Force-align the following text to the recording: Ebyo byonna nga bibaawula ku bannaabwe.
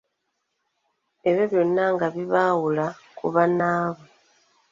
Ebyo 1.27 1.43
byonna 1.51 1.83
nga 1.93 2.07
bibaawula 2.15 2.85
ku 3.17 3.25
bannaabwe. 3.33 4.07